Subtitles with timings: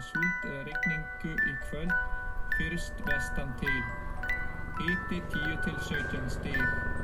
[0.00, 1.92] með súld eða regningu í kvöld,
[2.56, 3.80] fyrst vestan til.
[4.80, 6.99] Hiti 10 til 17 stíg.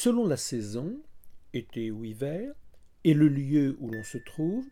[0.00, 0.96] Selon la saison,
[1.52, 2.54] été ou hiver,
[3.02, 4.64] et le lieu où l'on se trouve,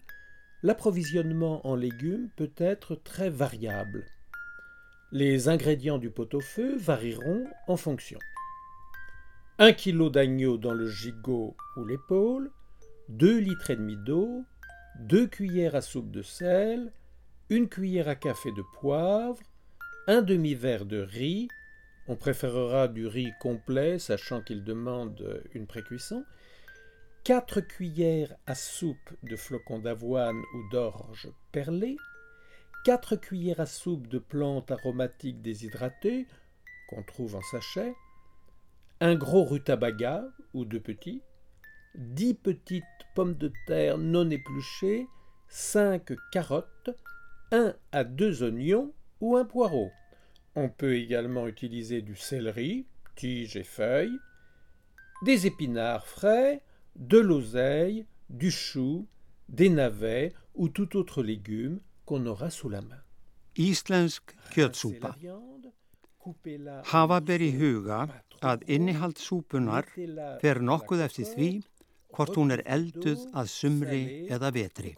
[0.62, 4.06] l'approvisionnement en légumes peut être très variable.
[5.10, 8.20] Les ingrédients du pot-au-feu varieront en fonction.
[9.58, 12.52] 1 kg d'agneau dans le gigot ou l'épaule,
[13.08, 14.44] 2 litres et demi d'eau,
[15.00, 16.92] 2 cuillères à soupe de sel,
[17.50, 19.42] une cuillère à café de poivre,
[20.06, 21.48] un demi-verre de riz,
[22.08, 26.24] on préférera du riz complet, sachant qu'il demande une précuisson,
[27.24, 31.96] 4 cuillères à soupe de flocons d'avoine ou d'orge perlée,
[32.84, 36.26] 4 cuillères à soupe de plantes aromatiques déshydratées,
[36.88, 37.92] qu'on trouve en sachet,
[39.00, 40.24] un gros rutabaga
[40.54, 41.20] ou deux petits,
[41.96, 42.84] 10 petites
[43.16, 45.08] pommes de terre non épluchées,
[45.48, 46.90] 5 carottes,
[47.50, 49.90] 1 à 2 oignons ou un poireau.
[50.56, 54.18] On peut également utiliser du céleri, tiges et feuilles,
[55.22, 56.62] des épinards frais,
[56.96, 59.06] de l'oseille, du chou,
[59.48, 63.02] des navets ou tout autre légume qu'on aura sous la main.
[63.56, 65.14] Íslensk kjötsúpa.
[66.92, 68.00] Hafa ber í huga
[68.44, 69.86] að innihald súpunar
[70.42, 71.50] fer nokkuð eftir því
[72.16, 74.96] hvort hún er elduð að sumri eða vetri.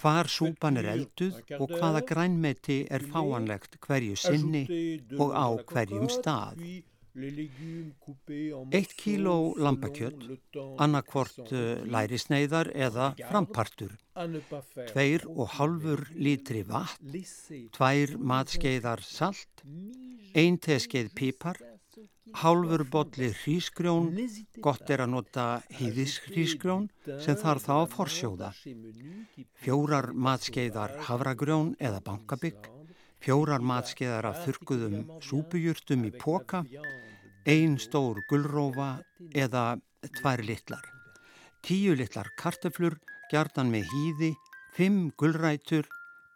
[0.00, 4.64] Hvar súpan er elduð og hvaða grænmeti er fáanlegt hverju sinni
[5.18, 6.62] og á hverjum stað.
[8.70, 10.22] Eitt kíló lampakjött,
[10.78, 11.50] annarkvort
[11.90, 13.96] lærisneiðar eða frampartur,
[14.92, 17.18] tveir og halvur lítri vatn,
[17.74, 19.64] tvær matskeiðar salt,
[20.38, 21.58] ein teskeið pípar,
[22.34, 24.10] hálfur bolli hrísgrjón,
[24.62, 25.46] gott er að nota
[25.78, 26.88] hýðishrísgrjón
[27.22, 28.50] sem þarf þá að forsjóða,
[29.64, 32.70] fjórar matskeiðar havragrjón eða bankabygg,
[33.20, 36.62] fjórar matskeiðar af þurkuðum súpujurtum í póka,
[37.46, 38.92] ein stór gullrófa
[39.34, 39.80] eða
[40.20, 40.86] tvær litlar.
[41.66, 42.96] Tíu litlar karteflur,
[43.32, 44.32] gjarnan með hýði,
[44.76, 45.88] fimm gullrætur,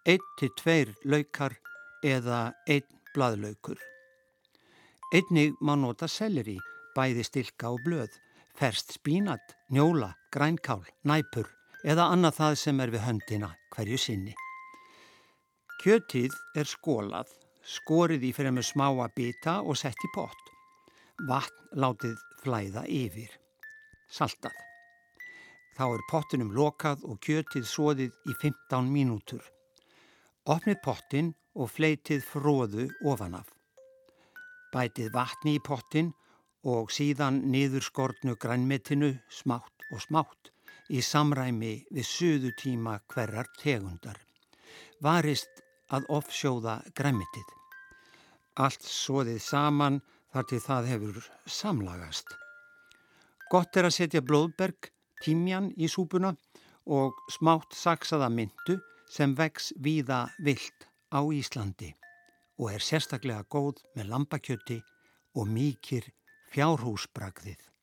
[0.04, 1.56] einn til tveir laukar
[2.04, 3.78] eða einn bladlaukur.
[5.14, 6.56] Einnig má nota selleri,
[6.96, 8.16] bæði stilka og blöð,
[8.58, 11.46] ferst spínat, njóla, grænkál, næpur
[11.86, 14.34] eða annað það sem er við höndina hverju sinni.
[15.84, 17.30] Kjötið er skólað,
[17.62, 20.52] skorið í fyrir með smáa bita og sett í pott.
[21.30, 23.30] Vatn látið flæða yfir.
[24.10, 24.58] Saltað.
[25.78, 29.46] Þá er pottinum lokað og kjötið svoðið í 15 mínútur.
[30.50, 33.53] Opnið pottin og fleitið fróðu ofanaf
[34.74, 36.10] bætið vatni í pottin
[36.64, 40.50] og síðan niður skortnu grænmetinu smátt og smátt
[40.90, 44.18] í samræmi við suðu tíma hverjar tegundar.
[45.04, 45.62] Varist
[45.94, 47.46] að offsjóða grænmetið.
[48.64, 50.00] Allt svoðið saman
[50.32, 52.26] þar til það hefur samlagast.
[53.50, 54.90] Gott er að setja blóðberg,
[55.22, 56.34] tímjan í súpuna
[56.90, 58.80] og smátt saksaða myndu
[59.10, 61.94] sem vex víða vilt á Íslandi
[62.58, 64.80] og er sérstaklega góð með lambakjöti
[65.34, 66.10] og mýkir
[66.54, 67.73] fjárhúsbragðið.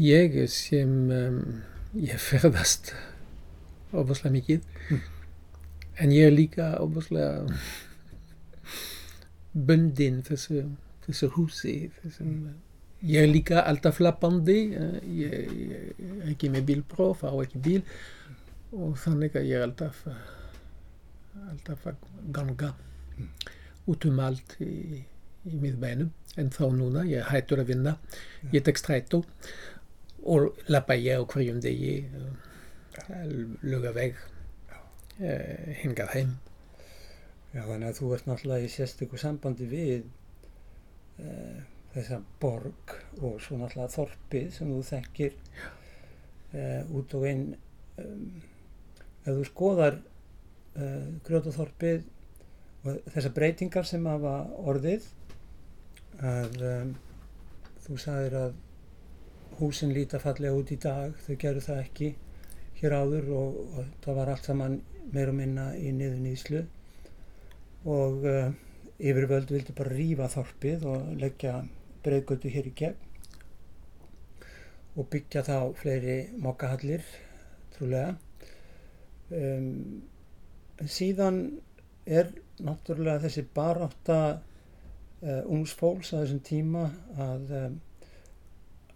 [0.00, 1.40] Ég sem um,
[2.00, 2.94] ég ferðast
[3.92, 4.66] ofaslega mikið.
[4.90, 5.06] Mm.
[6.00, 7.44] en ég er líka ofaslega
[9.52, 10.62] bundin þessu,
[11.04, 12.30] þessu húsi þessum,
[13.04, 15.74] ég er líka alltaf flappandi ég, ég
[16.06, 17.82] er ekki með bílpróf á ekki bíl.
[18.70, 20.04] Og þannig að ég er alltaf
[21.50, 22.72] alltaf að ganga
[23.16, 23.28] mm.
[23.90, 25.02] út um allt í,
[25.50, 26.14] í miðbænum.
[26.38, 27.96] En þá núna, ég hættur að vinna.
[28.54, 29.24] Ég tek strætó
[30.24, 31.94] og lappa ég á hverjum degi
[33.62, 36.36] luga veg uh, hingað heim.
[37.50, 40.04] Já, þannig að þú ert náttúrulega í sérstöku sambandi við
[41.22, 41.58] uh,
[41.94, 45.36] þessa borg og svo náttúrulega þorpið sem þú þekkir
[46.54, 47.44] uh, út og inn.
[48.00, 48.30] Um,
[49.20, 50.00] ef þú skoðar
[51.26, 52.04] grjótaþorpið
[52.86, 54.34] og þessar breytingar sem hafa
[54.70, 55.08] orðið
[56.24, 56.92] að um,
[57.84, 58.54] þú sagðir að
[59.58, 62.14] húsin líta fallega út í dag, þau gerur það ekki
[62.80, 64.80] hér áður og, og það var allt saman
[65.12, 66.62] meir og minna í niður nýðslu
[67.90, 68.50] og uh,
[69.00, 71.54] yfirvöld vildi bara rýfa þorpið og leggja
[72.04, 73.06] breyðgötu hér í gegn
[74.98, 77.04] og byggja þá fleiri mokkahallir
[77.76, 78.16] trúlega.
[79.30, 80.02] Um,
[80.90, 81.42] síðan
[82.06, 86.88] er náttúrulega þessi barátta uh, ungs fólks að þessum tíma
[87.20, 87.78] að um,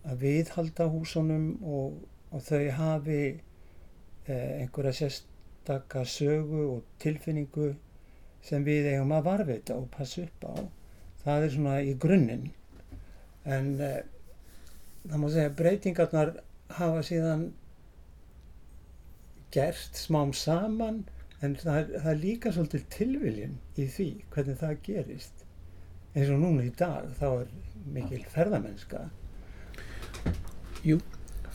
[0.04, 1.96] að viðhalda húsunum og,
[2.34, 7.72] og þau hafi eh, einhverja sérstakka sögu og tilfinningu
[8.44, 10.54] sem við eigum að varvita og passa upp á.
[11.24, 12.50] Það er svona í grunninn.
[13.48, 14.02] En eh,
[15.08, 16.34] það má segja breytingarnar
[16.76, 17.48] hafa síðan
[19.54, 21.04] gert smám saman
[21.44, 25.44] en það er, það er líka svolítið tilviljun í því hvernig það gerist.
[26.14, 27.52] Eins og núna í dag þá er
[27.94, 29.06] mikil ferðamennska
[30.84, 30.98] Jú,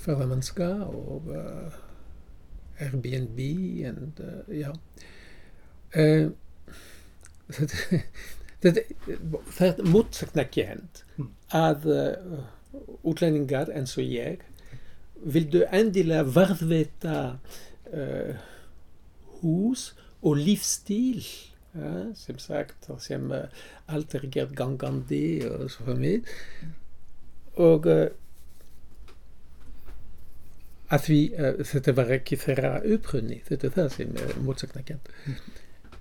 [0.02, 1.80] ferðamennska og uh,
[2.82, 3.40] Airbnb
[3.90, 4.72] and, uh, já.
[5.94, 6.32] Uh,
[8.62, 8.86] þetta,
[9.58, 11.30] það er mótsakna kent mm.
[11.58, 11.88] að
[13.08, 14.44] útlendingar eins og ég
[15.20, 17.20] vildu endilega varðveita
[17.94, 18.34] uh,
[19.40, 23.46] hús og lífstíl ja, sem sagt sem uh,
[23.92, 26.34] allt er gert gangandi og svo framvið
[27.60, 28.08] og uh,
[30.90, 31.20] að því
[31.72, 35.12] þetta var ekki þeirra upprunni þetta er það sem er mótsagnakent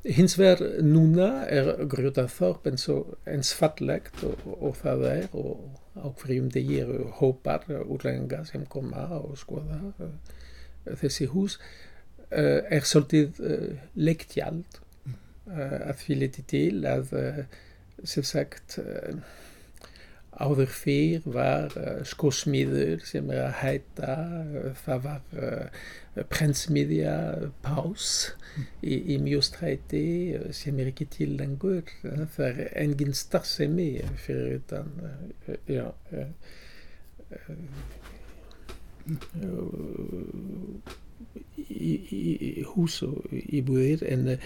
[0.09, 5.67] hins vegar núna er Grjótaþorp eins og eins fallegt og, og það er og
[5.99, 9.81] á hverjum degi eru hópar útlæðingar sem koma og skoða
[11.03, 11.59] þessi hús
[12.31, 13.41] er svolítið
[13.99, 14.81] leiktjald
[15.49, 17.13] að því liti til að
[18.07, 18.79] sem sagt
[20.39, 21.73] áður fyrr var
[22.07, 24.17] skósmíður sem er að hætta
[24.85, 25.23] það var
[26.33, 27.15] prentsmiðja
[27.63, 28.09] pás
[28.83, 30.05] í, í mjóstræti
[30.57, 31.91] sem er ekki til lengur.
[32.35, 33.91] Það er engin starfsemi
[34.25, 34.93] fyrir utan
[35.71, 35.87] já
[41.57, 44.37] í, í hús og íbúðir en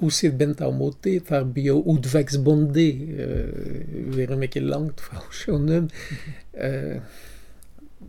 [0.00, 2.88] húsið bent á móti þar bjó útvegsbondi
[4.14, 5.90] við erum ekki langt frá sjónum.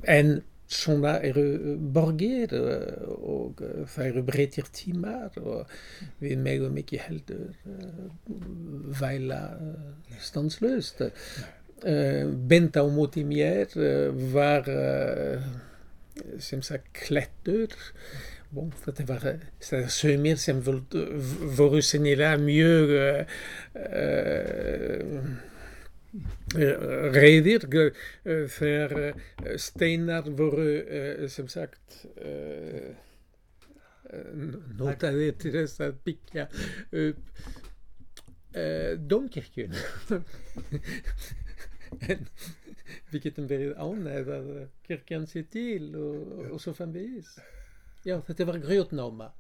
[0.08, 0.40] En
[0.72, 3.60] svona eru borgir og
[3.92, 5.74] það eru breytir tímar og
[6.24, 7.52] við megum ekki heldur
[9.02, 9.42] væla
[10.24, 11.04] stanslöst
[11.84, 13.76] bent á móti mér
[14.32, 14.70] var
[16.40, 17.76] sem sagt klettur
[18.52, 19.24] Bon, þetta var
[19.96, 23.22] sömur sem voru sennilega mjög uh,
[27.16, 27.64] reyðir
[28.52, 28.96] þegar
[29.56, 30.66] steinar voru
[31.32, 31.96] sem sagt
[34.82, 36.46] notaðir til þess að byggja
[37.06, 37.24] upp
[39.16, 39.80] domkirkjun
[42.12, 42.28] en
[43.14, 44.52] við getum verið ánægð að
[44.90, 47.32] kirkjan sé til og, og svo framvegis
[48.08, 49.32] Já, þetta var grjótnáma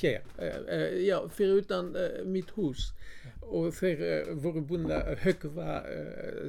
[0.00, 2.92] hér, uh, já, fyrir utan uh, mitt hús.
[3.46, 5.82] Og þeir uh, voru búin að högva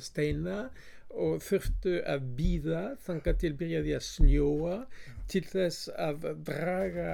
[0.04, 0.70] steina
[1.10, 4.76] og þurftu að býða þangar til byrjaði að snjóa
[5.30, 7.14] til þess að draga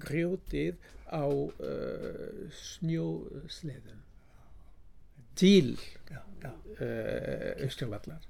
[0.00, 0.76] grjótið
[1.12, 1.28] á
[2.56, 4.00] snjósleðum.
[5.36, 5.76] Til
[7.64, 8.20] Östurvallar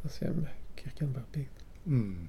[0.00, 0.44] það sem
[0.80, 1.64] kirkjan var byggð.
[1.84, 2.28] Mm.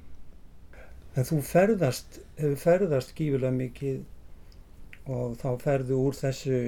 [1.11, 6.59] En þú ferðast, hefur ferðast gífilega mikið og þá ferðu úr þessu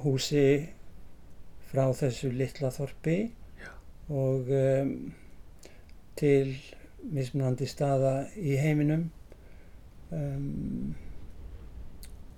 [0.00, 0.46] húsi
[1.68, 3.18] frá þessu litla þorpi
[3.60, 3.68] Já.
[4.08, 4.94] og um,
[6.16, 6.54] til
[7.04, 9.08] mismunandi staða í heiminum
[10.14, 10.94] um,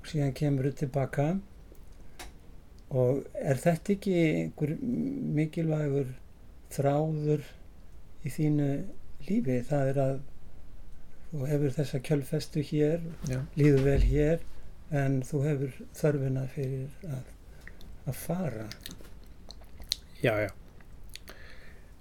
[0.01, 1.29] og síðan kemur þú tilbaka
[2.97, 4.77] og er þetta ekki einhver
[5.39, 6.15] mikilvægur
[6.75, 7.47] þráður
[8.27, 8.71] í þínu
[9.29, 10.17] lífi það er að
[11.31, 13.41] þú hefur þessa kjölfestu hér Já.
[13.59, 14.45] líður vel hér
[14.95, 17.31] en þú hefur þörfuna fyrir að,
[18.07, 18.67] að fara.
[20.23, 20.51] Já, já.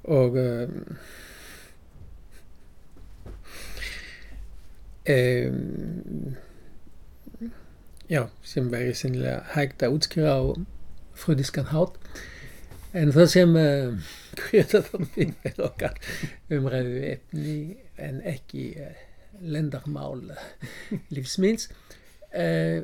[0.05, 0.97] Og um,
[5.09, 6.35] um,
[8.09, 10.41] já, sem væri sennilega hægt að útskýra á
[11.17, 11.97] fröðiskan hátt.
[12.93, 13.57] En það sem
[14.35, 15.97] uh, Gretaþorfinn er okkar
[16.53, 17.55] umræðu efni
[18.01, 18.91] en ekki uh,
[19.41, 20.23] lendarmál
[21.13, 21.69] lífsminns
[22.35, 22.83] uh,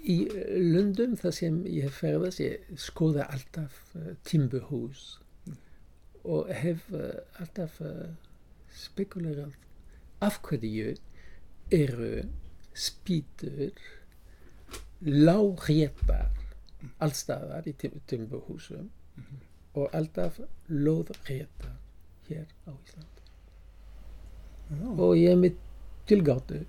[0.00, 0.16] í
[0.72, 3.82] Lundum þar sem ég ferðast ég skoða alltaf
[4.24, 5.18] timburhús
[6.24, 7.76] og hef alltaf
[8.72, 9.52] spekulerað
[10.24, 10.94] af hverju
[11.74, 12.22] eru
[12.76, 13.76] spýtur
[15.04, 16.32] láréttar
[17.04, 17.74] allstaðar í
[18.08, 19.49] timburhúsum -hmm.
[19.78, 21.76] Og alltaf lóðréttar
[22.28, 23.24] hér á Ísland
[24.80, 25.08] oh.
[25.08, 25.58] og ég er með
[26.10, 26.64] tilgáttu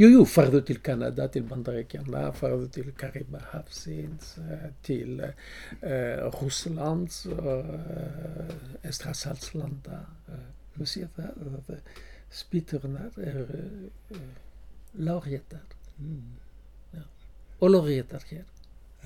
[0.00, 4.32] Jú, jú, farðu til Kanada, til Bandaríkjana, farðu til Karibahafsins,
[4.86, 8.50] til uh, Rúslands og uh,
[8.86, 10.02] Estrasalslanda.
[10.74, 11.72] Þú sér það, að
[12.40, 13.62] spýturnar eru
[14.16, 14.28] uh,
[14.98, 15.78] láréttar.
[15.98, 16.36] Mm.
[16.96, 17.06] Ja.
[17.60, 18.46] Og láréttar hér.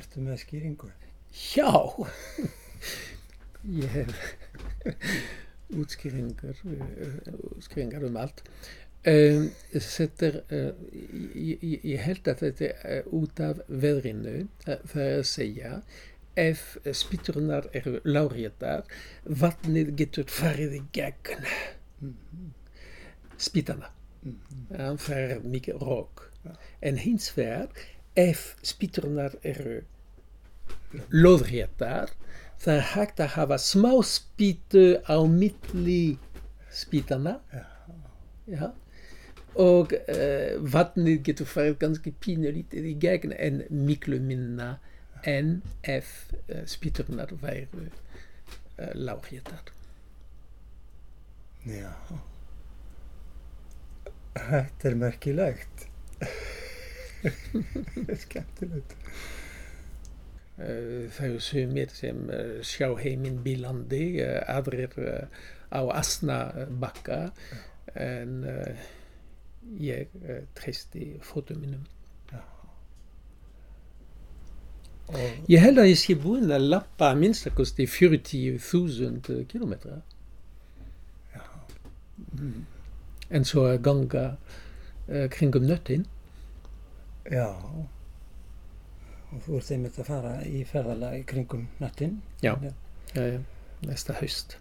[0.00, 0.90] Ertu með skýringu?
[1.54, 1.70] Já,
[3.68, 4.36] ég hef
[5.80, 6.56] útskýringar,
[7.56, 8.42] útskýringar um allt.
[9.04, 9.50] Um,
[10.24, 10.72] er, uh,
[11.36, 15.72] ég, ég held að þetta er út af veðrinu, það er að segja,
[16.40, 16.62] ef
[16.96, 18.88] spýturnar eru láréttar,
[19.24, 22.48] vatnið getur farið í gegn mm -hmm.
[23.36, 23.92] spýtana.
[24.22, 24.96] Mm -hmm.
[24.96, 26.30] það er mikið rók.
[26.44, 26.56] Ja.
[26.80, 27.68] En hins vegar,
[28.16, 29.82] ef spýturnar eru
[31.10, 32.10] lóðréttar
[32.64, 36.16] það er hægt að hafa smá spýtu á milli
[36.74, 37.64] spýtana Já.
[38.48, 38.66] Já.
[39.60, 44.74] og uh, vatnið getur farið ganski pínulítið í gegn en miklu minna
[45.28, 49.74] en ef uh, spýturnar væru uh, lágréttar
[51.64, 51.92] Já.
[54.34, 55.86] Þetta er merkilegt.
[58.24, 58.92] Skemmtilegt.
[60.54, 64.92] Uh, það eru sumir sem uh, sjá heiminn bílandi, uh, aðrir
[65.74, 67.32] á asnabakka
[67.98, 68.44] en
[69.82, 70.12] ég
[70.54, 71.82] treysti fótum minnum.
[75.10, 79.98] Og Ég held að ég sé búinn að lappa að minnstakosti 40.000 kilometra.
[82.38, 82.62] Mm.
[83.34, 86.06] En svo að ganga uh, kringum nöttin.
[87.26, 87.50] já.
[89.34, 92.20] Og þú ert einmitt að fara í ferðalag í kringum nattinn.
[92.44, 92.54] Já.
[93.18, 93.40] Uh,
[93.86, 94.58] næsta haust.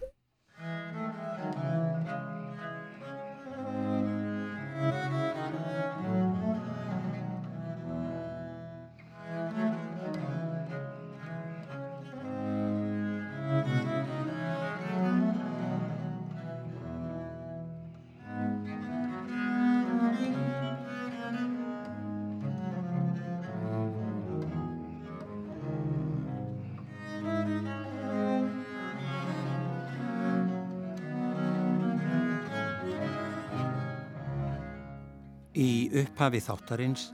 [35.64, 37.06] Í upphafi þáttarins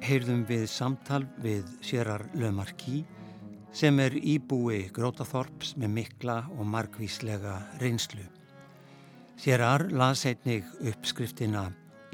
[0.00, 3.02] heyrðum við samtal við Sérar Lömarki
[3.76, 8.24] sem er íbúi Grótaþorps með mikla og margvíslega reynslu.
[9.36, 11.66] Sérar las einnig uppskriftina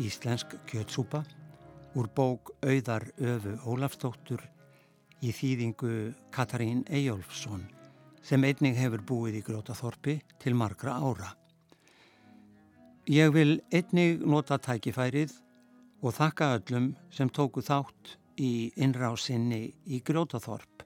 [0.02, 1.22] Íslensk kjötsúpa
[1.94, 4.42] úr bók Auðar Öfu Ólafstóttur
[5.22, 5.94] í þýðingu
[6.34, 7.68] Katarín Eyjólfsson
[8.24, 11.30] sem einnig hefur búið í Grótaþorpi til margra ára.
[13.06, 15.38] Ég vil einnig nota tækifærið
[16.04, 20.82] og þakka öllum sem tóku þátt í innrásinni í Grótaþorp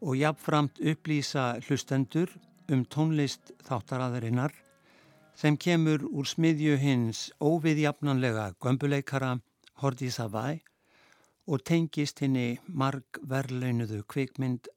[0.00, 2.32] og jafnframt upplýsa hlustendur
[2.72, 4.54] um tónlist þáttaraðarinnar
[5.36, 9.34] sem kemur úr smiðju hins óviðjafnanlega gömbuleikara
[9.82, 10.62] Hordísa Væ
[11.52, 14.70] og tengist henni marg verlaunuðu kvikmynd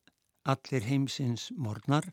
[0.50, 2.12] Allir heimsins morgnar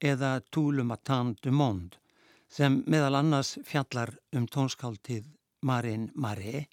[0.00, 2.00] eða Túlumatan du Monde
[2.48, 5.28] sem meðal annars fjallar um tónskáltið
[5.60, 6.68] Marin Maré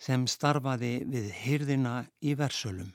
[0.00, 2.90] sem starfaði við hyrðina í versölum.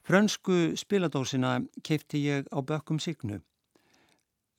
[0.00, 3.42] Frönsku spiladósina keipti ég á bökkum signu.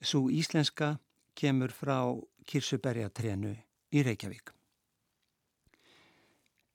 [0.02, 1.00] Svo íslenska
[1.36, 1.97] kemur frá
[2.45, 3.56] Kirsuberjatrénu
[3.91, 4.54] í Reykjavík.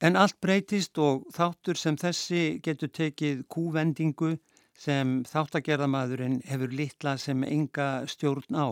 [0.04, 4.34] En allt breytist og þáttur sem þessi getur tekið kúvendingu
[4.76, 8.68] sem þáttagerðamaðurinn hefur litla sem enga stjórn á.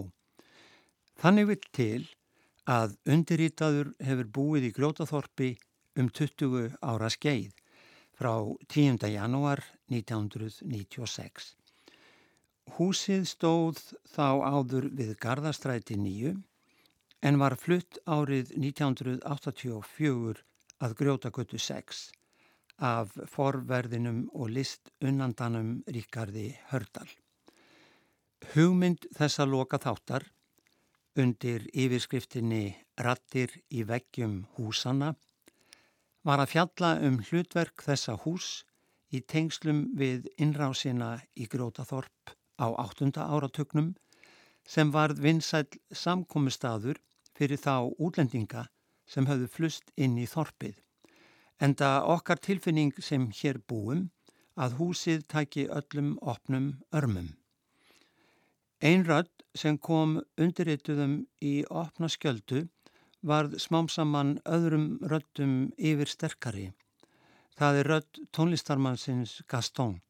[1.16, 2.03] Þannig vil til
[2.70, 5.50] að undirritaður hefur búið í Grjótaþorpi
[6.00, 7.53] um 20 ára skeið
[8.16, 8.33] frá
[8.72, 9.05] 10.
[9.11, 9.61] janúar
[9.92, 11.53] 1996.
[12.79, 16.35] Húsið stóð þá áður við Garðastræti 9
[17.24, 20.44] en var flutt árið 1984
[20.85, 22.07] að Grjótakuttu 6
[22.85, 27.09] af forverðinum og list unnandanum Ríkardi Hördal.
[28.55, 30.27] Hugmynd þessa loka þáttar
[31.20, 32.74] undir yfirskriftinni
[33.07, 35.12] Rattir í veggjum húsana
[36.27, 38.48] var að fjalla um hlutverk þessa hús
[39.14, 43.12] í tengslum við innrásina í Grótaþorp á 8.
[43.20, 43.92] áratugnum
[44.66, 46.98] sem varð vinsæl samkomistaður
[47.37, 48.66] fyrir þá útlendinga
[49.07, 50.74] sem höfðu flust inn í þorpið.
[51.62, 54.09] Enda okkar tilfinning sem hér búum
[54.59, 57.35] að húsið tæki öllum opnum örmum.
[58.83, 62.64] Einrödd sem kom undirrituðum í opna skjöldu
[63.25, 66.67] varð smámsamann öðrum röddum yfir sterkari.
[67.55, 70.01] Það er rödd tónlistarmannsins Gaston.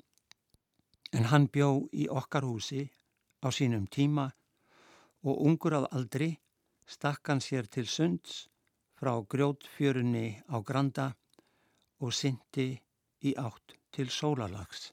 [1.12, 2.88] En hann bjó í okkar húsi
[3.44, 4.30] á sínum tíma
[5.22, 6.30] og ungur að aldri
[6.88, 8.48] stakk hann sér til sunds
[8.98, 11.12] frá grjótfjörunni á Granda
[12.00, 12.72] og syndi
[13.22, 14.90] í átt til sólalags.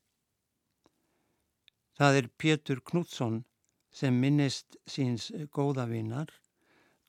[1.97, 3.41] Það er Pétur Knútsson
[3.91, 6.31] sem minnist síns góðavinnar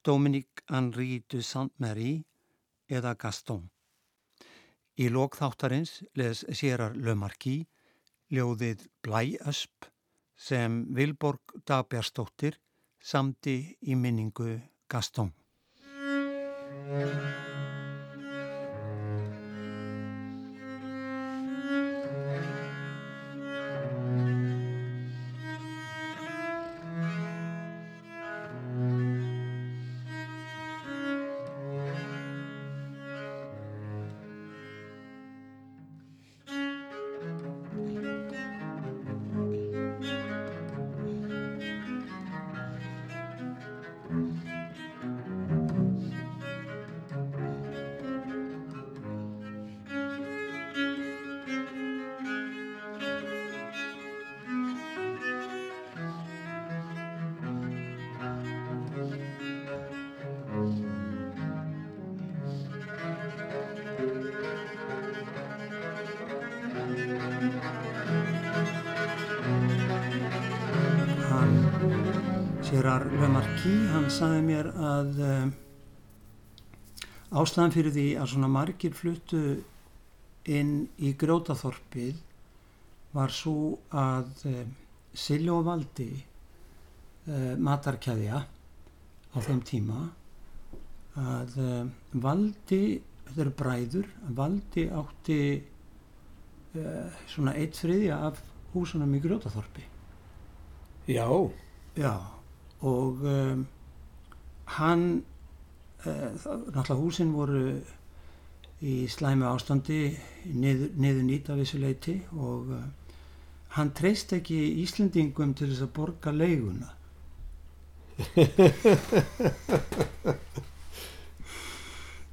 [0.04, 2.24] Dominique Henri de Saint-Marie
[2.90, 3.68] eða Gaston.
[4.98, 7.68] Í lokþáttarins les sérar Le Marquis
[8.32, 9.88] ljóðið Blæösp
[10.36, 12.58] sem Vilborg Dagbjörnsdóttir
[12.98, 14.58] samdi í minningu
[14.90, 15.32] Gaston.
[72.82, 75.50] Sérar Lemarki, hann saði mér að um,
[77.38, 79.42] ástæðan fyrir því að svona margir fluttu
[80.50, 82.18] inn í grótaþorpið
[83.14, 84.74] var svo að um,
[85.14, 90.02] Silja og Valdi uh, matarkæðja á þeim tíma
[91.22, 91.94] að um,
[92.26, 92.82] Valdi,
[93.30, 95.40] þetta eru bræður, Valdi átti
[97.30, 98.42] svona eitt þriðja af
[98.74, 99.86] húsunum í grótaþorpi.
[101.06, 101.28] Já.
[101.94, 102.16] Já,
[102.82, 103.66] og um,
[104.76, 105.04] hann,
[106.06, 106.30] uh,
[106.74, 107.64] náttúrulega húsin voru
[108.82, 110.00] í slæmi ástandi
[110.50, 112.82] niður, niður nýta vissu leiti og uh,
[113.76, 116.90] hann treyst ekki Íslendingum til þess að borga leiguna.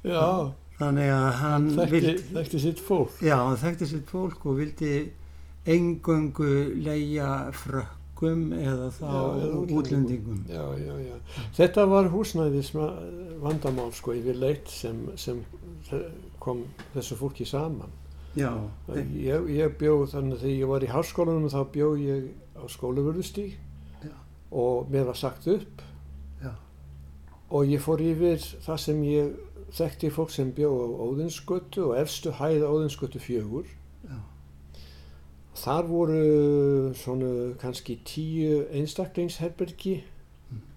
[0.00, 0.52] Já.
[0.80, 3.18] Þannig að hann þekkti, þekkti sitt fólk.
[3.20, 4.92] já, hann þekkti sitt fólk og vildi
[5.68, 7.52] engöngu leia
[8.20, 10.44] frökkum eða þá Já, útlendingum.
[10.48, 11.16] Já, já, já.
[11.56, 12.70] Þetta var húsnæðis
[13.40, 15.40] vandamál sko yfirleitt sem, sem
[16.38, 17.90] kom þessu fólki saman.
[18.36, 18.52] Já,
[18.94, 23.56] Ég, ég bjó þannig þegar ég var í háskólanum þá bjó ég á skólavörðustík
[24.04, 24.12] Já.
[24.52, 25.82] og mér var sagt upp
[26.40, 26.52] já,
[27.50, 29.32] og ég fór yfir það sem ég
[29.74, 33.66] þekkti fólk sem bjó á Óðinsgötu og efstu hæð Óðinsgötu fjögur.
[35.60, 36.20] Þar voru
[36.96, 39.98] svona kannski tíu einstaklingsherbergi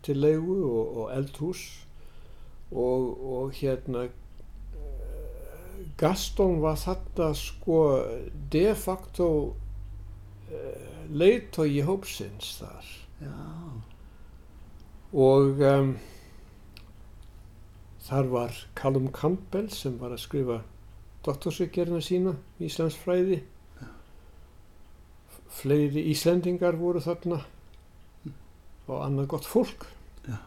[0.03, 1.61] til leigu og, og eldhús
[2.71, 7.77] og, og hérna eh, Gaston var þarna sko
[8.51, 9.27] de facto
[10.51, 12.91] uh, leiðtói hópsins þar.
[13.23, 13.31] Já,
[15.13, 15.95] og um,
[18.03, 20.61] þar var Callum Campbell sem var að skrifa
[21.23, 23.43] doktorsveikgerina sína í Íslandsfræði
[25.53, 27.43] fleiri Íslendingar voru þarna
[28.87, 29.85] og annað gott fólk
[30.27, 30.37] Já.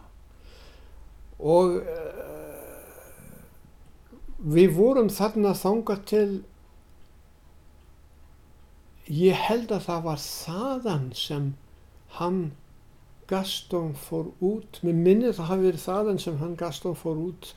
[1.39, 2.37] og uh,
[4.57, 6.31] við vorum þarna þangað til
[9.09, 11.51] ég held að það var þaðan sem
[12.19, 12.41] hann
[13.31, 17.53] Gaston fór út með minnið það hafi verið þaðan sem hann Gaston fór út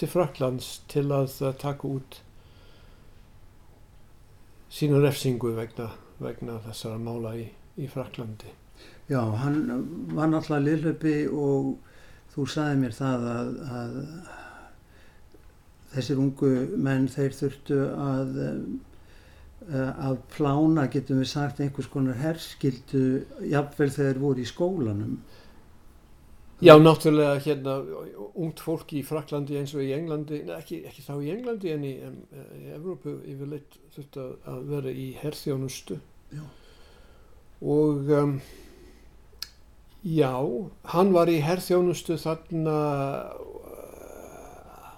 [0.00, 2.20] til Fraklands til að uh, taka út
[4.70, 7.46] sína refsingu vegna, vegna þessara mála í,
[7.80, 8.52] í Fraklandi
[9.10, 9.56] já, hann
[10.14, 11.72] var náttúrulega liðlöpi og
[12.34, 13.96] þú sagði mér það að, að
[15.94, 18.68] þessir ungu menn þeir þurftu að eh,
[19.70, 23.04] að plána, getum við sagt, einhvers konar herskildu
[23.50, 25.18] jafnvel þegar voru í skólanum.
[26.60, 27.74] Já, náttúrulega hérna
[28.36, 31.84] ungt fólk í Fraklandi eins og í Englandi, nei, ekki, ekki þá í Englandi en
[31.88, 32.16] í, em,
[32.60, 35.96] í Evrópu yfirleitt þurfti að- að vera í herþjónustu.
[36.36, 36.42] Já.
[37.62, 38.34] og um,
[40.04, 40.32] já,
[40.92, 42.76] hann var í herþjónustu þarna
[43.40, 44.92] uh,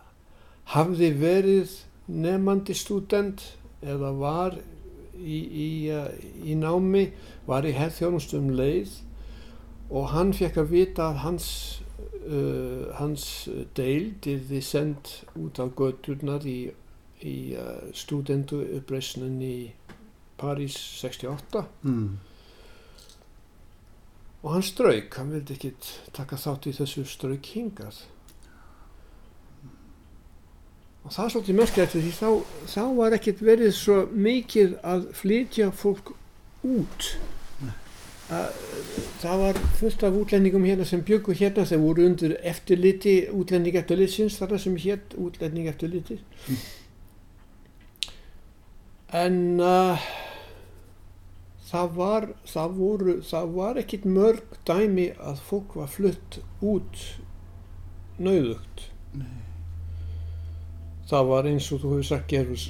[0.75, 1.73] hafði verið
[2.09, 3.43] nefnandi stúdent
[3.83, 4.59] eða var
[5.19, 6.11] í, í, uh,
[6.47, 7.07] í námi,
[7.47, 8.93] var í herþjónustu um leið
[9.93, 11.47] og hann fekk að vita að hans,
[12.25, 13.27] uh, hans
[13.77, 16.73] deild yrði sendt út á göturnar í,
[17.21, 19.57] í uh, stúdendu uppreisnin í
[20.41, 22.17] París 68 Mm.
[24.43, 28.01] og hann strauk, hann vildi ekkit taka þátt í þessu strauk hingað.
[31.05, 32.29] Og það er svolítið merkilegt því þá,
[32.73, 36.13] þá var ekkit verið svo mikið að flytja fólk
[36.67, 37.09] út
[38.29, 44.39] það var fullt af útlendingum hérna sem byggu hérna þeir voru undir eftirliti útlending eftirlitsins
[44.41, 46.21] þarna sem hétt útlending eftirliti
[49.13, 50.01] en uh,
[51.73, 57.05] það var það voru, það var ekkit mörg dæmi að fólk var flutt út
[58.23, 59.41] nauðugt Nei.
[61.09, 62.69] það var eins og þú hefur sagt Gervas,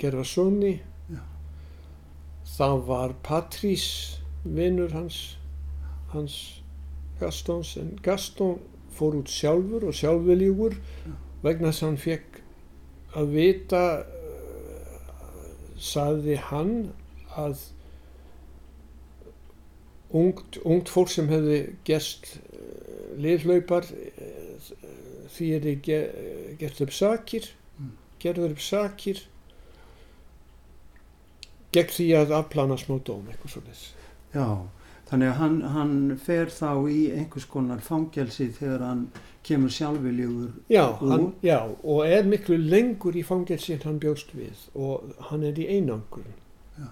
[0.00, 0.74] Gervasoni
[1.12, 1.22] Já.
[2.56, 3.88] það var Patrís
[4.44, 5.38] vinnur hans
[6.12, 6.62] hans
[7.20, 8.58] Gastons en Gaston
[8.94, 10.76] fór út sjálfur og sjálfveljugur
[11.44, 12.40] vegna þess að hann fekk
[13.18, 14.98] að vita uh,
[15.78, 16.74] saði hann
[17.34, 17.62] að
[20.14, 24.72] ungt, ungt fólk sem hefði gerst uh, liðhlaupar uh,
[25.34, 26.00] því er þið ge,
[26.60, 27.90] gert upp sakir Mm.
[28.22, 29.20] gerður upp sakir
[31.74, 33.80] gegn því að afplana smá dóm eitthvað svolítið
[34.34, 34.46] Já,
[35.08, 39.04] þannig að hann, hann fer þá í einhvers konar fangelsi þegar hann
[39.46, 44.64] kemur sjálfviljugur Já, hann, já, og er miklu lengur í fangelsi en hann bjóst við
[44.74, 46.32] og hann er í einangrun
[46.80, 46.88] Já.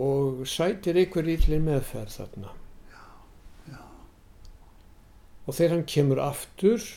[0.00, 2.54] og sætir einhver ítli meðferð þarna
[2.94, 3.02] Já.
[3.74, 3.82] Já.
[5.44, 6.88] og þegar hann kemur aftur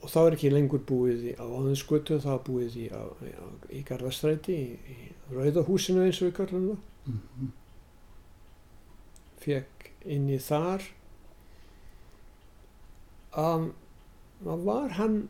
[0.00, 3.34] og þá er ekki lengur búið í, á áðinskutu þá búið í, í,
[3.80, 7.50] í Garðastræti í, í Rauðahúsinu eins og við kallum það mm -hmm.
[9.40, 10.82] fekk inn í þar.
[13.32, 15.28] Að um, var hann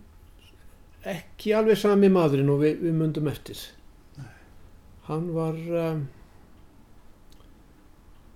[1.04, 3.60] ekki alveg sami maðurinn og við, við myndum eftir?
[4.16, 4.32] Nei.
[5.08, 6.08] hann var um,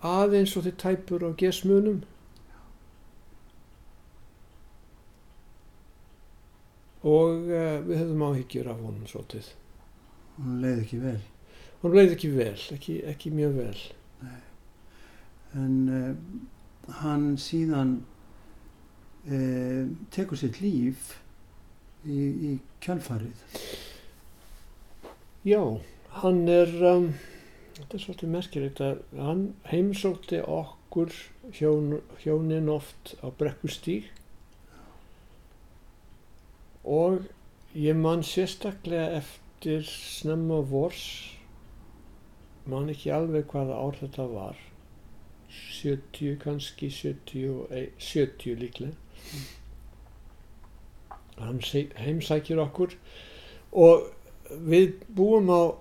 [0.01, 2.03] aðeins og þið tæpur á gesmunum.
[7.05, 9.55] Og uh, við höfum áhyggjur af honum svolítið.
[10.37, 11.21] Hann leiði ekki vel
[11.85, 13.79] hann leiði ekki vel, ekki, ekki mjög vel.
[14.25, 14.41] Nei.
[15.61, 17.99] en uh, hann síðan
[19.29, 21.13] uh, tekur sitt líf
[22.09, 23.45] í, í kjálfarið
[25.45, 25.61] Já,
[26.23, 27.11] hann er um,
[27.77, 31.13] þetta er svolítið merkilegt að hann heimsótti okkur
[31.53, 34.09] hjón, hjónin oft á brekkustík
[36.85, 37.27] og
[37.77, 41.34] ég man sérstaklega eftir snemma vors
[42.67, 44.63] man ekki alveg hvaða ár þetta var.
[45.55, 48.97] 70 kannski 70, 70 líklega.
[49.35, 49.45] Mm
[51.39, 51.61] hann
[51.97, 52.91] heimsækir okkur
[53.73, 54.03] og
[54.51, 55.75] við búum á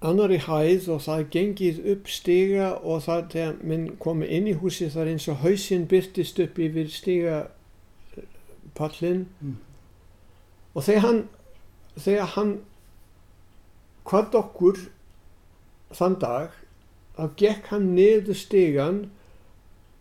[0.00, 4.88] annari hæð og það gengið upp stiga og það þegar minn komi inn í húsi
[4.88, 7.52] það er eins og hausinn byrtist upp yfir stigapallin
[9.40, 9.56] mm.
[10.74, 11.28] og þegar hann
[11.98, 12.52] þegar hann
[14.08, 14.76] hvað okkur
[15.96, 16.54] þann dag
[17.16, 19.00] þá gekk hann niður stigan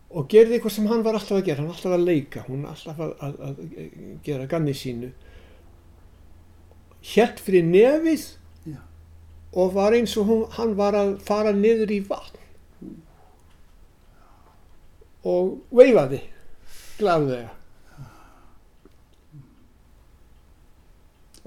[0.09, 1.61] og gerði eitthvað sem hann var alltaf að gera.
[1.61, 3.59] Hann var alltaf að leika, hún var alltaf að, að, að
[4.25, 5.11] gera ganni sínu.
[7.13, 8.25] Helt fyrir nefið
[8.67, 8.79] Já.
[9.53, 12.35] og var eins og hún, hann var að fara niður í vatn.
[15.29, 16.23] Og veifaði
[16.99, 17.55] glæðlega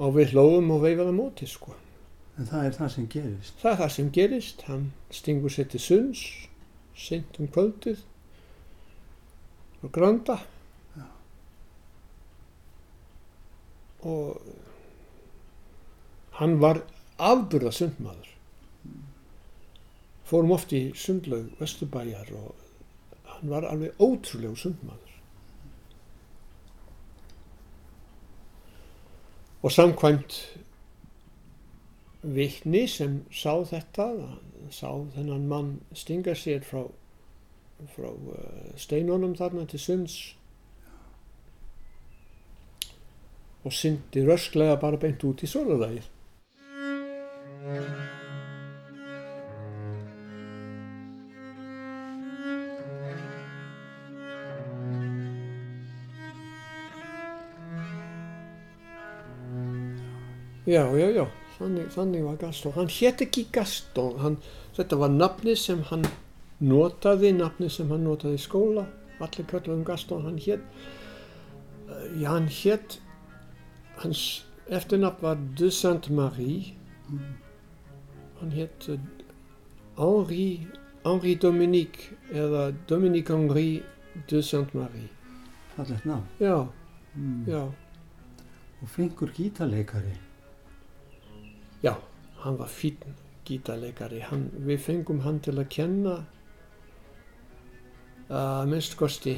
[0.02, 1.74] og við hlóðum og veifaði móti sko
[2.42, 3.59] en það er það sem gerist.
[3.61, 6.22] Það er það sem gerist, hann stingur sér til sunds
[6.98, 8.02] sent um kvöldið
[9.83, 10.37] og grönda
[10.96, 11.07] Já.
[14.11, 14.42] og
[16.40, 16.83] hann var
[17.18, 18.28] afburða sundmaður.
[20.26, 22.55] Fórum oft í sundlaug Vesturbæjar og
[23.37, 25.14] hann var alveg ótrúlegu sundmaður.
[29.62, 30.40] Og samkvæmt
[32.22, 34.06] vittni sem sá þetta
[34.70, 36.87] sá þennan mann stinga sér frá
[37.96, 40.16] frá uh, steinunum þarna til sunds
[43.64, 46.06] og syndi rösklega bara beint út í solalægir.
[60.66, 61.26] Já, já, já,
[61.62, 62.75] þannig, þannig var Gaston.
[62.77, 64.40] Hann hétt ekki Gaston, hann,
[64.77, 66.05] þetta var nafni sem hann
[66.62, 68.87] notaði nafni sem hann notaði í skóla.
[69.22, 70.64] Allir kölluðum Gaston hann hétt
[72.18, 73.01] já hann hétt
[74.03, 76.75] hans eftirnafn var de Sainte-Marie.
[77.09, 77.35] Mm.
[78.40, 78.98] hann hétt uh,
[79.96, 80.66] Henri
[81.05, 83.83] Henri Dominique eða Dominique Henri
[84.31, 85.09] de Sainte-Marie.
[85.77, 86.68] Fallegt ná Já,
[87.14, 87.44] mm.
[87.46, 87.72] já.
[88.83, 90.32] Og fengur gítarleikari
[91.83, 91.97] Já,
[92.38, 92.97] hann var fín
[93.47, 94.21] gítarleikari.
[94.29, 96.16] Hann, við fengum hann til að kenna
[98.33, 99.35] að minnst kosti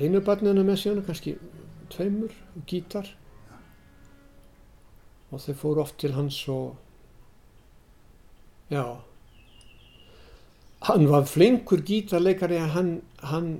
[0.00, 1.34] einu barninu með síðan kannski
[1.92, 2.32] tveimur
[2.70, 3.10] gítar.
[3.50, 3.58] Ja.
[5.30, 6.76] og þeir fóru oft til hans og
[8.72, 8.84] já.
[10.88, 13.50] Hann var flinkur gítarleikari að hann, hann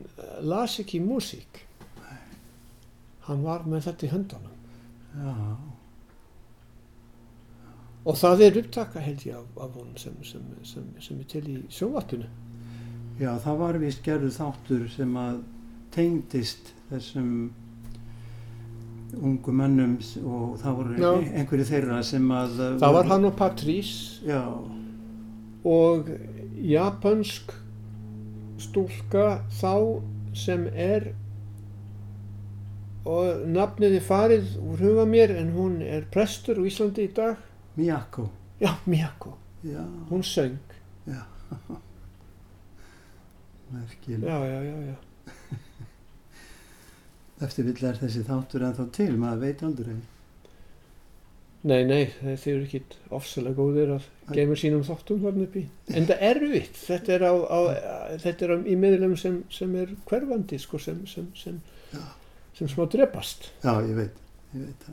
[0.40, 1.66] las ekki músík.
[3.28, 4.56] Hann var með þetta í höndunum.
[5.12, 5.79] Já
[8.04, 11.56] og það er upptaka held ég af, hún sem, sem, sem, sem er til í
[11.72, 12.28] sjóvattinu
[13.20, 15.40] Já, það var vist gerður þáttur sem að
[15.92, 17.32] tengdist þessum
[19.20, 21.10] ungu mannum og það voru Já.
[21.40, 22.54] einhverju þeirra sem að...
[22.80, 23.92] Það var hann og Patrís
[24.24, 24.44] Já.
[25.66, 26.08] og
[26.56, 27.52] japansk
[28.60, 29.74] stúlka þá
[30.36, 31.10] sem er
[33.08, 37.49] og nafniði farið úr huga mér en hún er prestur í Íslandi í dag
[37.80, 38.28] Miyako
[38.60, 39.84] Já, Miyako Já.
[40.10, 40.76] Hún söng
[41.08, 41.24] Já
[43.70, 44.96] merkileg já, já, já, já.
[47.46, 50.00] eftir vill er þessi þáttur en þá til maður veit aldrei
[51.60, 52.78] Nei, nei, þeir eru ekki
[53.12, 55.66] ofsalega góðir að geima sínum þóttum þarna uppi.
[55.92, 57.58] En það er erfitt, þetta er, á, á,
[58.22, 63.50] þetta er á, í miðlum sem, sem er hverfandi, sko, sem, sem, sem smá drepast.
[63.60, 64.22] Já, ég veit,
[64.54, 64.88] ég veit.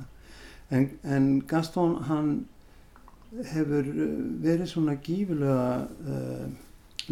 [0.75, 2.33] En, en Gaston, hann
[3.45, 3.91] hefur
[4.43, 6.47] verið svona gífilega uh,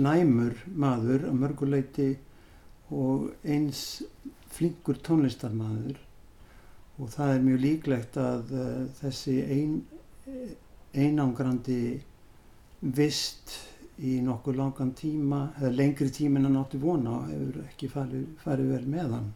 [0.02, 2.10] næmur maður að mörguleiti
[2.94, 4.04] og eins
[4.56, 6.00] flinkur tónlistarmaður.
[6.96, 9.80] Og það er mjög líklegt að uh, þessi ein,
[10.96, 11.80] einangrandi
[12.82, 13.56] vist
[14.04, 18.72] í nokkur langan tíma eða lengri tíma en hann átti vona hefur ekki farið, farið
[18.76, 19.34] vel með hann.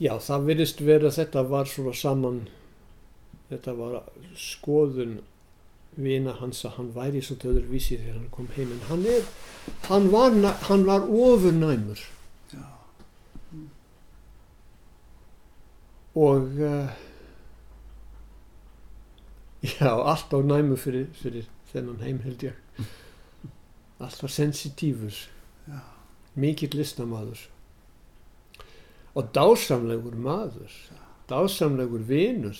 [0.00, 2.38] Já, það virðist verið að þetta var svona saman
[3.50, 3.98] þetta var
[4.38, 5.18] skoðun
[5.98, 9.28] vina hans að hann væri svona öðruvísi þegar hann kom heim en hann er
[9.88, 10.36] hann var,
[10.68, 12.00] hann var ofurnæmur.
[16.14, 16.90] Og uh,
[19.62, 22.82] já, allt á næmu fyrir, fyrir þennan heim held ég.
[24.00, 25.14] Allt var sensitífur.
[26.34, 27.48] Mikill listamadur
[29.14, 30.70] og dásamlegur maður.
[31.28, 32.58] Dásamlegur vinur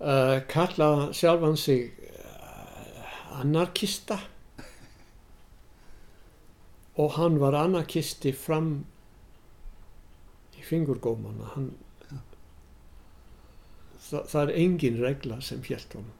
[0.00, 4.18] uh, kallaða sjálfan sig uh, anarkista.
[7.00, 8.80] Og hann var anarkisti fram
[10.70, 11.50] fingurgómana.
[11.54, 11.70] Hann,
[12.10, 12.20] ja.
[14.00, 16.16] það, er engin regla sem hjælt honum.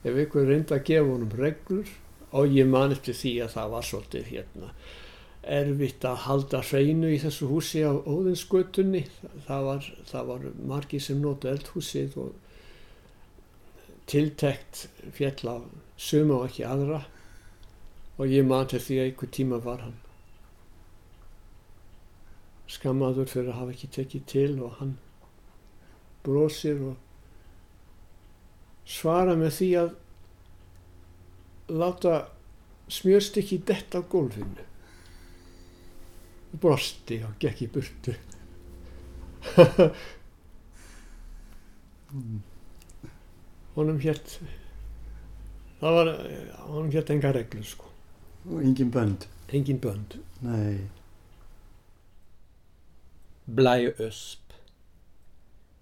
[0.00, 1.90] Ef ykkur reyndi að gefa honum reglur
[2.30, 4.74] og ég man eftir því að það var svolítið hérna
[5.50, 9.06] erfitt að halda hreinu í þessu húsi á óðinsgötunni.
[9.46, 12.49] Það var, það var margi sem nótu eldhúsið og
[14.10, 15.62] tiltekt fjall af
[16.00, 17.00] suma og ekki aðra
[18.18, 19.98] og ég man til því að ykkur tíma var hann
[22.70, 24.94] skammaður fyrir að hafa ekki tekið til og hann
[26.26, 26.96] brosir og
[28.90, 29.90] svara með því að
[31.80, 32.14] láta
[32.90, 34.62] smjörstykki detta á gólfinu.
[36.60, 38.12] Brosti og gekk í burtu
[43.76, 44.38] honum hétt
[45.80, 46.14] það var
[46.68, 47.90] honum hétt enga reglu sko
[48.50, 50.80] og engin bönd engin bönd nei
[53.50, 54.50] Bleiøsp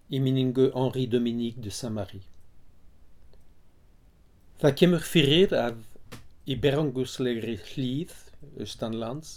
[0.08, 2.22] í minningu Henri Dominique de Saint-Marie.
[4.62, 5.82] Það kemur fyrir að
[6.48, 8.14] í beranguslegri hlýð
[8.64, 9.34] austanlands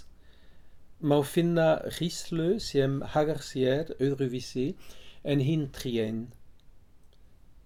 [1.03, 1.67] má finna
[1.97, 4.69] hríslu sem hagar sér öðruvísi
[5.27, 6.29] en hinn tríen.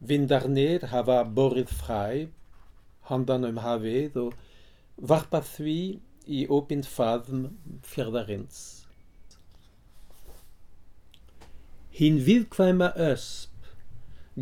[0.06, 2.28] Vindarnir hafa borið fræ,
[3.10, 4.34] handan um hafið og
[5.12, 5.78] varpað því
[6.26, 7.45] í opinn faðm
[7.86, 8.62] fjörðarins.
[11.95, 13.70] Hinn viðkvæma ösp,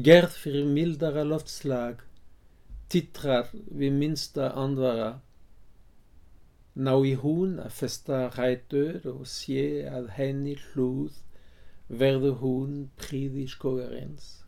[0.07, 1.99] gerð fyrir mildara loftslag,
[2.89, 5.11] titrar við minsta andvara.
[6.73, 11.19] Ná í hún að festa rætur og sé að henni hlúð
[11.89, 14.42] verður hún príði skógarins.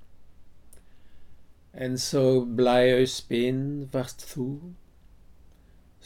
[1.75, 4.47] En svo blæauspinn varst þú.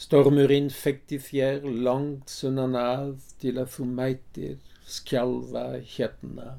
[0.00, 3.12] Stormurinn fekti þér langt sunnan að
[3.42, 4.56] til að þú mætir
[4.90, 5.64] skjálfa
[5.94, 6.56] hérna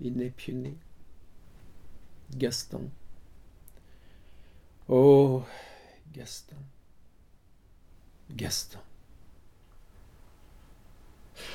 [0.00, 0.72] i Neptuni.
[2.40, 2.90] Gaston.
[4.88, 5.42] Åh, oh,
[6.14, 6.64] Gaston.
[8.28, 8.82] Gaston.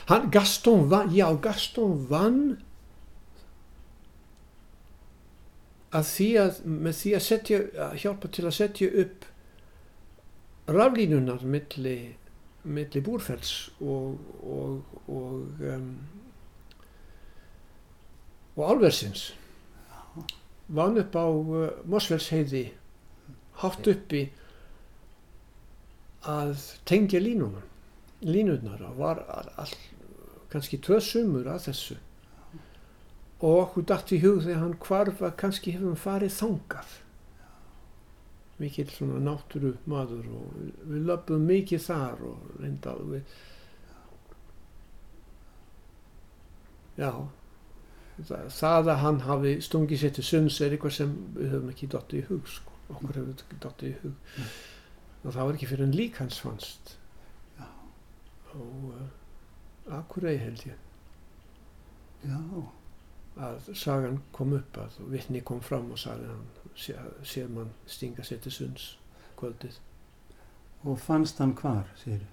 [0.06, 2.62] Han, Gaston vann, já, Gaston vann
[5.92, 9.28] að því að, með því að setja, að hjálpa til að setja upp
[10.72, 11.98] raflínunar milli,
[12.64, 15.92] milli búrfells og, og, og um,
[18.56, 19.32] og álversins.
[20.68, 22.66] Vann upp á uh, Mosfellsheiði
[23.62, 24.26] hátt uppi
[26.28, 26.56] að
[26.88, 27.68] tengja línunum
[28.22, 28.84] línurnar.
[28.92, 29.76] Og var all,
[30.52, 31.98] kannski tvö sumur að þessu
[33.42, 36.98] og okkur dætt í hug þegar hann kvarfa kannski hefum farið þangað
[38.62, 40.58] mikil svona náttúru maður og
[40.90, 43.38] við löpum mikið þar og reynda við
[47.02, 47.12] já
[48.28, 52.20] það að hann hafi stungið sér til sunds er eitthvað sem við höfum ekki dottið
[52.20, 52.76] í hug sko.
[52.92, 54.52] okkur hefur ekki dottið í hug mm.
[55.24, 56.94] og það var ekki fyrir en lík hans fannst
[57.58, 57.66] Já.
[58.60, 60.78] og uh, Akurey held ég
[62.28, 62.38] Já.
[63.40, 66.44] Að sagan kom upp að vittni kom fram og sagði hann
[66.76, 68.90] sé, sér mann stinga sér til sunds
[69.40, 69.80] kvöldið
[70.84, 72.26] og fannst hann hvar, sér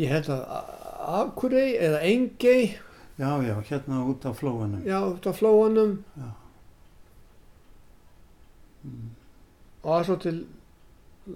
[0.00, 0.46] ég held að
[1.00, 2.76] Akurey eða Engei
[3.20, 4.80] Já, já, hérna út á flóanum.
[4.86, 6.04] Já, út á flóanum.
[8.80, 9.10] Mm.
[9.82, 10.38] Og það svo til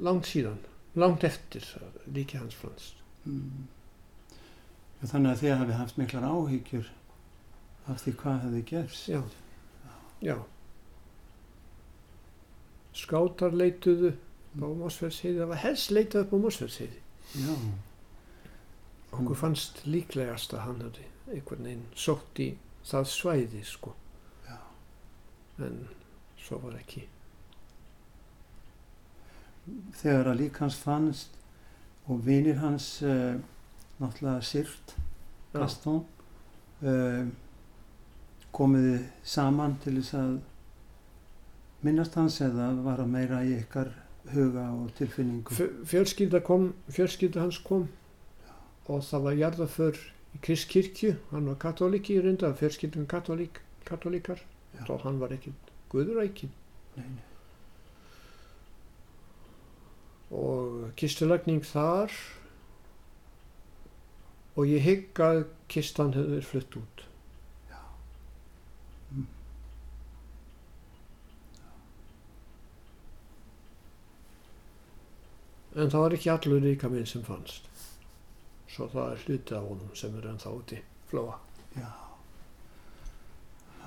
[0.06, 0.62] langt síðan,
[0.96, 1.66] langt eftir
[2.08, 3.02] líki hans fannst.
[3.28, 3.68] Mm.
[5.04, 6.88] Þannig að þið hafi haft miklar áhyggjur
[7.90, 9.08] af því hvað hefði gerst.
[9.08, 9.22] Já,
[10.24, 10.36] já.
[12.94, 17.00] Skátar leituðu á Mósfellsheiði, það var helst leitað upp á Mósfellsheiði.
[17.34, 17.54] Já.
[19.14, 22.48] Okkur fannst líklegast að hann hefði einhvern veginn sótt í
[22.84, 23.94] það svæði sko.
[24.46, 24.58] Já.
[25.66, 25.84] En
[26.40, 27.04] svo var ekki.
[30.00, 31.38] Þegar að lík hans fannst
[32.10, 33.38] og vinir hans uh,
[34.00, 34.96] náttúrulega Sirt,
[35.54, 36.02] Gaston,
[36.84, 37.24] uh,
[38.54, 40.32] komiði saman til þess að
[41.84, 43.90] minnast hans eða var að meira í ykkar
[44.32, 45.68] huga og tilfinningu?
[45.90, 47.88] Fjölskylda, kom, fjölskylda hans kom
[48.44, 48.54] Já.
[48.86, 50.00] og það var jarðaför
[50.34, 54.42] í Kristkirkju, hann var katóliki í reynda, fjölskyldum katólík, katólíkar
[54.88, 55.52] og hann var ekki
[55.92, 56.50] guðurækin.
[56.96, 57.22] Nei, nei.
[60.34, 62.10] Og kistulagning þar
[64.54, 67.04] og ég hygg að kistan hefur flutt út.
[75.74, 77.68] En það var ekki allur líka minn sem fannst.
[78.70, 81.38] Svo það er hluti af honum sem er ennþá úti flóa.
[81.76, 81.90] Já.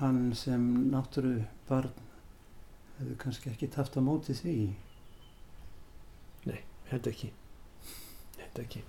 [0.00, 1.94] Hann sem náttúru barn
[2.98, 4.58] hefur kannski ekki taft á móti því.
[6.48, 6.60] Nei,
[6.92, 7.32] held ekki.
[8.38, 8.84] Held ekki